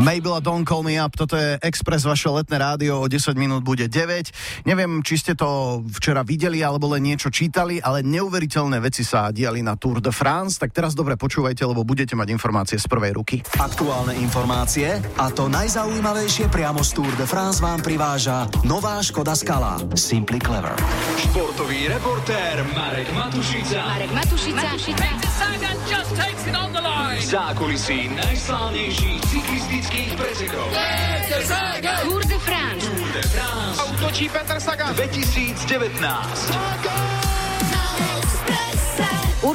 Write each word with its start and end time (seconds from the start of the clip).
Mabel 0.00 0.32
a 0.32 0.40
Don't 0.40 0.64
Call 0.64 0.82
Me 0.82 0.96
Up, 0.96 1.12
toto 1.12 1.36
je 1.36 1.60
Express, 1.60 2.08
vaše 2.08 2.32
letné 2.32 2.56
rádio, 2.56 3.00
o 3.00 3.06
10 3.06 3.36
minút 3.36 3.60
bude 3.60 3.84
9. 3.84 4.64
Neviem, 4.64 5.04
či 5.04 5.20
ste 5.20 5.32
to 5.36 5.80
včera 5.92 6.24
videli 6.24 6.64
alebo 6.64 6.88
len 6.88 7.04
niečo 7.04 7.28
čítali, 7.28 7.78
ale 7.84 8.00
neuveriteľné 8.00 8.80
veci 8.80 9.04
sa 9.04 9.28
diali 9.28 9.60
na 9.60 9.76
Tour 9.76 10.00
de 10.00 10.08
France, 10.08 10.56
tak 10.56 10.72
teraz 10.72 10.96
dobre 10.96 11.20
počúvajte, 11.20 11.62
lebo 11.68 11.84
budete 11.84 12.16
mať 12.16 12.32
informácie 12.32 12.80
z 12.80 12.86
prvej 12.88 13.12
ruky. 13.12 13.36
Aktuálne 13.60 14.16
informácie 14.16 14.98
a 15.20 15.28
to 15.28 15.52
najzaujímavejšie 15.52 16.48
priamo 16.48 16.80
z 16.80 16.90
Tour 16.96 17.12
de 17.20 17.26
France 17.28 17.60
vám 17.60 17.84
priváža 17.84 18.48
nová 18.64 19.04
Škoda 19.04 19.36
Skala 19.36 19.76
Simply 19.92 20.40
Clever. 20.40 20.74
Športový 21.20 21.92
reportér 21.92 22.64
Marek 22.72 23.12
Matušica. 23.12 23.84
Marek 23.84 24.12
Matušica. 24.16 24.60
Zákulisí 27.20 28.08
najslávnejších 28.08 29.20
cyklistických 29.20 30.16
pretekov. 30.16 30.72
Tour 32.02 32.24
de 32.24 32.38
France. 32.38 32.90
Tour 32.90 33.12
de 33.12 33.22
France 33.28 33.82
Útočí 33.92 34.28
Petr 34.28 34.60
Sagan. 34.60 34.94
2019. 34.94 37.19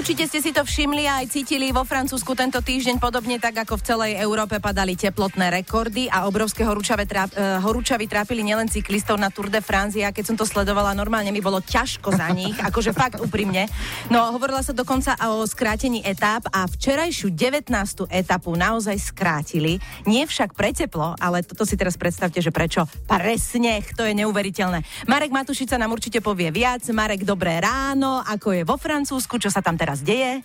Určite 0.05 0.29
ste 0.29 0.37
si 0.45 0.51
to 0.53 0.61
všimli 0.61 1.09
a 1.09 1.25
aj 1.25 1.33
cítili 1.33 1.73
vo 1.73 1.81
Francúzsku 1.81 2.37
tento 2.37 2.61
týždeň 2.61 3.01
podobne 3.01 3.41
tak 3.41 3.65
ako 3.65 3.81
v 3.81 3.85
celej 3.89 4.11
Európe 4.21 4.61
padali 4.61 4.93
teplotné 4.93 5.49
rekordy 5.49 6.13
a 6.13 6.29
obrovské 6.29 6.61
horúčave 6.61 7.09
tráp, 7.09 7.33
uh, 7.33 7.57
horúčavy 7.65 8.05
trápili 8.05 8.45
nielen 8.45 8.69
cyklistov 8.69 9.17
na 9.17 9.33
Tour 9.33 9.49
de 9.49 9.65
France. 9.65 9.97
Ja 9.97 10.13
keď 10.13 10.29
som 10.29 10.37
to 10.37 10.45
sledovala, 10.45 10.93
normálne 10.93 11.33
mi 11.33 11.41
bolo 11.41 11.57
ťažko 11.57 12.13
za 12.13 12.29
nich, 12.37 12.53
akože 12.53 12.93
fakt 12.93 13.17
úprimne. 13.17 13.65
No 14.13 14.29
hovorila 14.29 14.61
sa 14.61 14.77
dokonca 14.77 15.17
o 15.25 15.41
skrátení 15.41 16.05
etáp 16.05 16.45
a 16.53 16.69
včerajšiu 16.69 17.33
19. 17.33 17.73
etapu 18.05 18.53
naozaj 18.53 19.01
skrátili. 19.01 19.81
Nie 20.05 20.29
však 20.29 20.53
pre 20.53 20.69
teplo, 20.69 21.17
ale 21.17 21.41
toto 21.41 21.65
si 21.65 21.73
teraz 21.73 21.97
predstavte, 21.97 22.45
že 22.45 22.53
prečo. 22.53 22.85
Presne, 23.09 23.81
to 23.97 24.05
je 24.05 24.13
neuveriteľné. 24.21 25.09
Marek 25.09 25.33
Matušica 25.33 25.81
nám 25.81 25.97
určite 25.97 26.21
povie 26.21 26.53
viac. 26.53 26.85
Marek, 26.93 27.25
dobré 27.25 27.57
ráno, 27.57 28.21
ako 28.21 28.53
je 28.53 28.61
vo 28.61 28.77
Francúzsku, 28.77 29.41
čo 29.41 29.49
sa 29.49 29.65
tam 29.65 29.73
teraz 29.73 29.94
deje? 30.01 30.43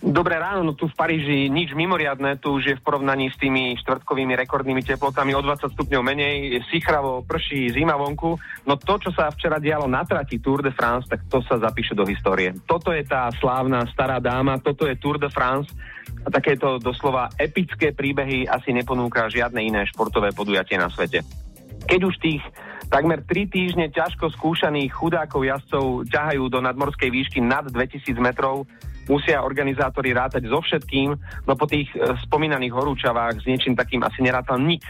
Dobré 0.00 0.40
ráno, 0.40 0.64
no 0.64 0.72
tu 0.72 0.88
v 0.88 0.96
Paríži 0.96 1.52
nič 1.52 1.76
mimoriadné, 1.76 2.40
tu 2.40 2.56
už 2.56 2.72
je 2.72 2.78
v 2.80 2.80
porovnaní 2.80 3.28
s 3.28 3.36
tými 3.36 3.76
štvrtkovými 3.84 4.32
rekordnými 4.32 4.80
teplotami 4.80 5.36
o 5.36 5.44
20 5.44 5.76
stupňov 5.76 6.00
menej, 6.00 6.56
je 6.56 6.60
sichravo, 6.72 7.20
prší, 7.20 7.68
zima 7.68 8.00
vonku. 8.00 8.32
No 8.64 8.80
to, 8.80 8.96
čo 8.96 9.12
sa 9.12 9.28
včera 9.28 9.60
dialo 9.60 9.84
na 9.84 10.00
trati 10.08 10.40
Tour 10.40 10.64
de 10.64 10.72
France, 10.72 11.04
tak 11.04 11.28
to 11.28 11.44
sa 11.44 11.60
zapíše 11.60 11.92
do 11.92 12.08
histórie. 12.08 12.56
Toto 12.64 12.96
je 12.96 13.04
tá 13.04 13.28
slávna 13.36 13.84
stará 13.92 14.16
dáma, 14.24 14.56
toto 14.56 14.88
je 14.88 14.96
Tour 14.96 15.20
de 15.20 15.28
France 15.28 15.68
a 16.24 16.32
takéto 16.32 16.80
doslova 16.80 17.28
epické 17.36 17.92
príbehy 17.92 18.48
asi 18.48 18.72
neponúka 18.72 19.28
žiadne 19.28 19.60
iné 19.60 19.84
športové 19.84 20.32
podujatie 20.32 20.80
na 20.80 20.88
svete. 20.88 21.20
Keď 21.84 22.00
už 22.08 22.16
tých 22.24 22.40
takmer 22.90 23.22
3 23.22 23.46
týždne 23.46 23.86
ťažko 23.94 24.34
skúšaných 24.34 24.90
chudákov 24.90 25.46
jazdcov 25.46 26.10
ťahajú 26.10 26.44
do 26.50 26.58
nadmorskej 26.58 27.08
výšky 27.08 27.38
nad 27.38 27.62
2000 27.70 28.18
metrov, 28.18 28.66
musia 29.06 29.42
organizátori 29.42 30.10
rátať 30.10 30.50
so 30.50 30.58
všetkým, 30.58 31.14
no 31.46 31.52
po 31.54 31.70
tých 31.70 31.90
e, 31.94 32.14
spomínaných 32.26 32.74
horúčavách 32.74 33.42
s 33.42 33.44
niečím 33.46 33.78
takým 33.78 34.02
asi 34.02 34.22
nerátal 34.22 34.58
nik. 34.58 34.82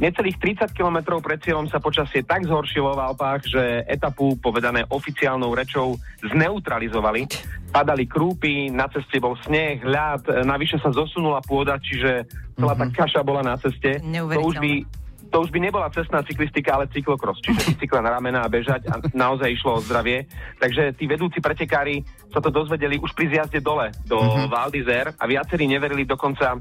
Necelých 0.00 0.40
30 0.40 0.72
kilometrov 0.72 1.20
pred 1.20 1.38
cieľom 1.44 1.68
sa 1.68 1.76
počasie 1.76 2.24
tak 2.24 2.48
zhoršilo 2.48 2.96
v 2.96 3.12
Alpách, 3.12 3.44
že 3.44 3.84
etapu, 3.84 4.34
povedané 4.40 4.88
oficiálnou 4.88 5.52
rečou, 5.52 6.00
zneutralizovali. 6.24 7.28
Padali 7.68 8.08
krúpy, 8.08 8.72
na 8.72 8.88
ceste 8.88 9.20
bol 9.20 9.36
sneh, 9.44 9.84
ľad, 9.84 10.24
e, 10.28 10.32
navyše 10.48 10.80
sa 10.80 10.88
zosunula 10.88 11.44
pôda, 11.44 11.76
čiže 11.76 12.24
celá 12.56 12.72
tá 12.72 12.88
kaša 12.88 13.20
bola 13.20 13.44
na 13.44 13.60
ceste. 13.60 14.00
To 14.00 14.40
už 14.40 14.56
by 14.60 15.01
to 15.32 15.40
už 15.40 15.48
by 15.48 15.64
nebola 15.64 15.88
cestná 15.88 16.20
cyklistika, 16.20 16.76
ale 16.76 16.92
cyklokros, 16.92 17.40
čiže 17.40 17.64
bicykla 17.72 18.04
na 18.04 18.12
ramena 18.12 18.44
a 18.44 18.52
bežať 18.52 18.84
a 18.92 19.00
naozaj 19.16 19.48
išlo 19.48 19.80
o 19.80 19.84
zdravie. 19.84 20.28
Takže 20.60 20.92
tí 20.92 21.08
vedúci 21.08 21.40
pretekári 21.40 22.04
sa 22.28 22.44
to 22.44 22.52
dozvedeli 22.52 23.00
už 23.00 23.16
pri 23.16 23.32
zjazde 23.32 23.64
dole 23.64 23.88
do 24.04 24.20
mm-hmm. 24.20 24.52
Val 24.52 24.68
d'Isère 24.68 25.16
a 25.16 25.24
viacerí 25.24 25.64
neverili 25.64 26.04
dokonca 26.04 26.60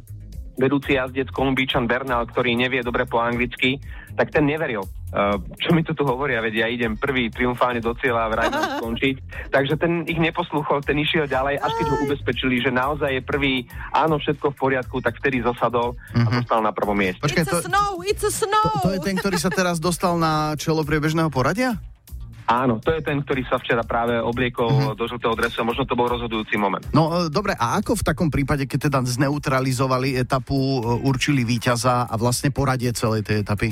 vedúci 0.56 0.96
jazdec 0.96 1.28
Kolumbíčan 1.35 1.84
Bernal, 1.84 2.28
ktorý 2.31 2.56
nevie 2.56 2.79
dobre 2.79 3.03
po 3.03 3.19
anglicky, 3.19 3.79
tak 4.16 4.31
ten 4.31 4.47
neveril. 4.47 4.88
Uh, 5.11 5.35
čo 5.59 5.75
mi 5.75 5.83
to 5.83 5.91
tu 5.91 6.07
hovoria, 6.07 6.39
veď 6.39 6.53
ja 6.63 6.67
idem 6.72 6.95
prvý 6.95 7.27
triumfálne 7.27 7.83
do 7.83 7.91
cieľa 7.99 8.27
a 8.27 8.31
vraj 8.31 8.47
mám 8.47 8.67
skončiť. 8.79 9.16
Takže 9.51 9.75
ten 9.75 10.07
ich 10.07 10.16
neposluchol, 10.16 10.79
ten 10.88 10.95
išiel 11.03 11.27
ďalej, 11.27 11.59
až 11.59 11.72
keď 11.75 11.85
ho 11.91 11.97
ubezpečili, 12.07 12.63
že 12.63 12.72
naozaj 12.72 13.19
je 13.19 13.22
prvý, 13.23 13.67
áno, 13.91 14.16
všetko 14.23 14.55
v 14.55 14.57
poriadku, 14.57 15.03
tak 15.03 15.19
vtedy 15.19 15.44
zosadol 15.44 15.99
a 16.16 16.29
zostal 16.39 16.63
na 16.63 16.72
prvom 16.72 16.95
mieste. 16.95 17.19
Počkej, 17.19 17.44
it's 17.44 17.59
a 17.59 17.67
snow, 17.67 17.91
it's 18.07 18.23
a 18.23 18.31
snow. 18.31 18.72
To, 18.79 18.88
to 18.88 18.91
je 18.95 19.01
ten, 19.03 19.19
ktorý 19.19 19.35
sa 19.35 19.51
teraz 19.51 19.83
dostal 19.83 20.16
na 20.16 20.55
čelo 20.55 20.88
priebežného 20.88 21.28
poradia? 21.28 21.75
Áno, 22.51 22.83
to 22.83 22.91
je 22.91 22.99
ten, 22.99 23.23
ktorý 23.23 23.47
sa 23.47 23.55
včera 23.61 23.79
práve 23.88 24.19
obliekol 24.19 24.67
mm-hmm. 24.67 24.97
do 24.99 25.05
žltého 25.07 25.35
dresu 25.39 25.63
možno 25.63 25.88
to 25.88 25.95
bol 25.95 26.11
rozhodujúci 26.11 26.59
moment. 26.59 26.83
No 26.91 27.07
e, 27.07 27.31
dobre, 27.31 27.55
a 27.55 27.79
ako 27.79 27.95
v 27.95 28.03
takom 28.03 28.28
prípade, 28.28 28.67
keď 28.67 28.91
teda 28.91 28.99
zneutralizovali 29.07 30.19
etapu, 30.19 30.55
e, 30.55 30.79
určili 31.05 31.47
víťaza 31.47 32.11
a 32.11 32.13
vlastne 32.19 32.51
poradie 32.51 32.91
celej 32.91 33.23
tej 33.23 33.47
etapy? 33.47 33.72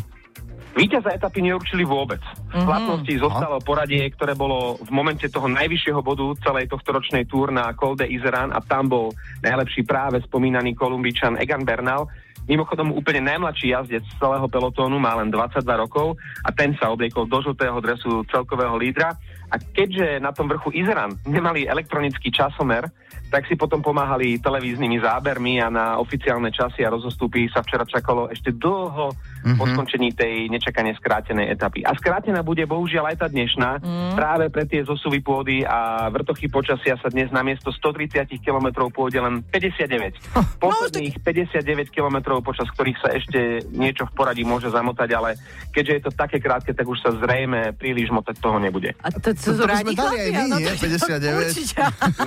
Víťaza 0.79 1.11
etapy 1.11 1.43
neurčili 1.43 1.83
vôbec. 1.83 2.23
V 2.55 2.63
platnosti 2.63 3.11
zostalo 3.19 3.59
poradie, 3.59 4.07
ktoré 4.15 4.31
bolo 4.31 4.79
v 4.79 4.87
momente 4.95 5.27
toho 5.27 5.51
najvyššieho 5.51 5.99
bodu 5.99 6.31
celej 6.39 6.71
tohto 6.71 6.95
ročnej 6.95 7.27
túr 7.27 7.51
na 7.51 7.75
Col 7.75 7.99
de 7.99 8.07
Izeran 8.07 8.55
a 8.55 8.63
tam 8.63 8.87
bol 8.87 9.11
najlepší 9.43 9.83
práve 9.83 10.23
spomínaný 10.23 10.79
kolumbičan 10.79 11.35
Egan 11.35 11.67
Bernal. 11.67 12.07
Mimochodom 12.47 12.95
úplne 12.95 13.27
najmladší 13.27 13.75
jazdec 13.75 14.07
z 14.07 14.13
celého 14.23 14.47
pelotónu 14.47 14.97
má 14.97 15.19
len 15.19 15.27
22 15.27 15.67
rokov 15.83 16.15
a 16.47 16.49
ten 16.55 16.71
sa 16.79 16.95
obliekol 16.95 17.27
do 17.27 17.43
žltého 17.43 17.75
dresu 17.83 18.23
celkového 18.31 18.79
lídra. 18.79 19.19
A 19.49 19.57
keďže 19.57 20.21
na 20.21 20.31
tom 20.31 20.47
vrchu 20.47 20.73
Izeran 20.73 21.17
nemali 21.25 21.65
elektronický 21.65 22.29
časomer, 22.29 22.89
tak 23.29 23.45
si 23.45 23.53
potom 23.53 23.79
pomáhali 23.79 24.41
televíznymi 24.41 25.05
zábermi 25.05 25.61
a 25.61 25.69
na 25.69 25.85
oficiálne 26.01 26.49
časy 26.49 26.81
a 26.81 26.89
rozostupy 26.89 27.45
sa 27.53 27.61
včera 27.61 27.85
čakalo 27.85 28.25
ešte 28.33 28.49
dlho 28.49 29.13
mm-hmm. 29.13 29.57
po 29.57 29.63
skončení 29.69 30.09
tej 30.17 30.49
nečakane 30.49 30.97
skrátenej 30.97 31.53
etapy. 31.53 31.85
A 31.85 31.93
skrátená 31.93 32.41
bude 32.41 32.65
bohužiaľ 32.65 33.13
aj 33.13 33.17
tá 33.21 33.27
dnešná. 33.29 33.69
Mm. 33.79 34.13
Práve 34.17 34.45
pre 34.49 34.65
tie 34.65 34.81
zosuvy 34.81 35.21
pôdy 35.21 35.61
a 35.61 36.09
vrtochy 36.09 36.49
počasia 36.49 36.97
sa 36.97 37.13
dnes 37.13 37.29
na 37.29 37.45
miesto 37.45 37.69
130 37.69 38.33
km 38.41 38.89
pôjde 38.89 39.21
len 39.21 39.45
59. 39.45 40.17
Posledných 40.65 41.21
59 41.21 41.93
km, 41.93 42.41
počas 42.41 42.65
ktorých 42.73 42.97
sa 42.97 43.09
ešte 43.13 43.61
niečo 43.69 44.09
v 44.09 44.13
poradí 44.17 44.41
môže 44.41 44.73
zamotať, 44.73 45.09
ale 45.13 45.37
keďže 45.69 45.93
je 45.93 46.01
to 46.09 46.11
také 46.17 46.41
krátke, 46.41 46.73
tak 46.73 46.89
už 46.89 46.97
sa 46.97 47.13
zrejme 47.13 47.77
príliš 47.77 48.09
motať 48.09 48.41
toho 48.41 48.57
nebude. 48.57 48.97
A 49.05 49.13
to, 49.13 49.29
to, 49.39 49.55
to, 49.55 49.63
To 49.63 49.65
by 49.65 49.75
sme 49.79 49.93
dali 49.95 50.17
aj 50.19 50.29
my, 50.35 50.45
no, 50.51 50.57
nie? 50.59 50.73
59. 50.75 51.39
Určite. 51.39 51.75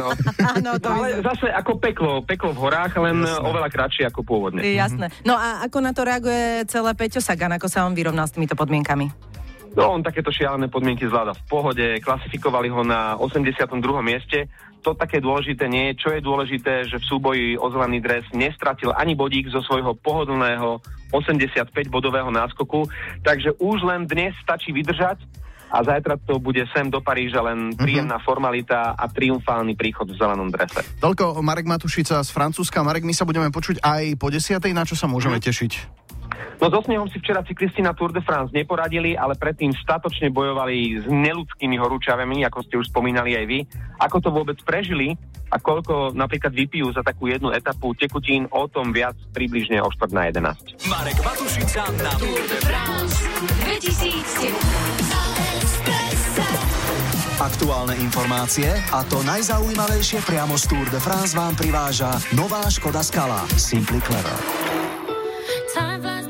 No. 0.00 0.06
Áno, 0.56 0.70
to 0.80 0.86
No, 0.88 0.96
ale 0.98 1.08
zase 1.20 1.46
ako 1.52 1.72
peklo, 1.78 2.12
peklo 2.24 2.50
v 2.56 2.58
horách, 2.64 2.92
len 2.98 3.22
Jasné. 3.22 3.44
oveľa 3.44 3.68
kratšie 3.68 4.04
ako 4.08 4.20
pôvodne. 4.24 4.60
Jasné. 4.64 5.12
No 5.22 5.36
a 5.36 5.60
ako 5.64 5.78
na 5.84 5.92
to 5.92 6.02
reaguje 6.02 6.64
celé 6.66 6.90
Peťo 6.96 7.20
Sagan, 7.20 7.52
ako 7.54 7.68
sa 7.68 7.84
on 7.84 7.92
vyrovnal 7.92 8.24
s 8.24 8.32
týmito 8.32 8.56
podmienkami? 8.56 9.32
No, 9.72 9.96
on 9.96 10.04
takéto 10.04 10.28
šialené 10.28 10.68
podmienky 10.68 11.08
zvláda 11.08 11.32
v 11.32 11.42
pohode, 11.48 11.86
klasifikovali 12.04 12.68
ho 12.68 12.84
na 12.84 13.16
82. 13.16 13.80
mieste. 14.04 14.52
To 14.84 14.92
také 14.92 15.22
dôležité 15.22 15.64
nie 15.64 15.94
je. 15.94 16.04
Čo 16.04 16.08
je 16.12 16.20
dôležité, 16.20 16.72
že 16.84 17.00
v 17.00 17.08
súboji 17.08 17.44
o 17.56 17.70
zelený 17.72 18.04
dres 18.04 18.26
nestratil 18.36 18.92
ani 18.92 19.16
bodík 19.16 19.48
zo 19.48 19.64
svojho 19.64 19.96
pohodlného 19.96 20.82
85-bodového 21.14 22.28
náskoku, 22.28 22.84
takže 23.24 23.56
už 23.60 23.84
len 23.84 24.04
dnes 24.04 24.36
stačí 24.44 24.72
vydržať 24.72 25.20
a 25.72 25.78
zajtra 25.80 26.20
to 26.20 26.36
bude 26.36 26.60
sem 26.76 26.92
do 26.92 27.00
Paríža 27.00 27.40
len 27.40 27.72
príjemná 27.72 28.20
formalita 28.20 28.92
a 28.92 29.08
triumfálny 29.08 29.72
príchod 29.72 30.04
v 30.04 30.20
zelenom 30.20 30.52
drese. 30.52 30.84
Toľko 31.00 31.40
Marek 31.40 31.64
Matušica 31.64 32.20
z 32.20 32.28
Francúzska. 32.28 32.84
Marek, 32.84 33.08
my 33.08 33.16
sa 33.16 33.24
budeme 33.24 33.48
počuť 33.48 33.80
aj 33.80 34.20
po 34.20 34.28
desiatej, 34.28 34.76
na 34.76 34.84
čo 34.84 34.92
sa 34.92 35.08
môžeme 35.08 35.40
tešiť? 35.40 36.01
No 36.62 36.70
so 36.70 36.78
snehom 36.82 37.10
si 37.10 37.18
včera 37.18 37.42
cyklisti 37.42 37.82
na 37.82 37.90
Tour 37.92 38.14
de 38.14 38.22
France 38.22 38.54
neporadili, 38.54 39.18
ale 39.18 39.34
predtým 39.34 39.74
statočne 39.74 40.30
bojovali 40.30 41.02
s 41.02 41.06
neludskými 41.10 41.74
horúčavami, 41.74 42.46
ako 42.46 42.58
ste 42.62 42.78
už 42.78 42.86
spomínali 42.90 43.34
aj 43.34 43.44
vy. 43.50 43.58
Ako 43.98 44.22
to 44.22 44.30
vôbec 44.30 44.58
prežili 44.62 45.18
a 45.52 45.60
koľko 45.60 46.16
napríklad 46.16 46.54
vypijú 46.54 46.94
za 46.96 47.04
takú 47.04 47.28
jednu 47.28 47.52
etapu 47.52 47.92
tekutín, 47.92 48.48
o 48.48 48.64
tom 48.70 48.94
viac 48.94 49.18
približne 49.36 49.84
o 49.84 49.88
štvrt 49.92 50.12
na 50.16 50.32
11. 50.32 50.88
Marek 50.88 51.18
Matušica 51.20 51.82
na 52.00 52.12
Tour 52.16 52.40
de 52.48 52.58
France. 52.64 53.16
2000 53.68 54.92
Aktuálne 57.42 57.98
informácie 57.98 58.70
a 58.94 59.02
to 59.02 59.18
najzaujímavejšie 59.26 60.22
priamo 60.22 60.54
z 60.54 60.64
Tour 60.70 60.86
de 60.94 61.02
France 61.02 61.34
vám 61.34 61.58
priváža 61.58 62.14
nová 62.38 62.62
Škoda 62.70 63.02
Skala 63.02 63.42
Simply 63.58 63.98
Clever. 63.98 64.38
Time 65.74 66.21